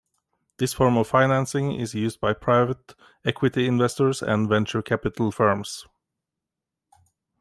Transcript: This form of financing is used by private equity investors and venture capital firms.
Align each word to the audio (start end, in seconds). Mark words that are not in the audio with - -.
This 0.57 0.73
form 0.73 0.97
of 0.97 1.07
financing 1.07 1.73
is 1.75 1.93
used 1.93 2.19
by 2.19 2.33
private 2.33 2.95
equity 3.23 3.67
investors 3.67 4.23
and 4.23 4.49
venture 4.49 4.81
capital 4.81 5.31
firms. 5.31 5.85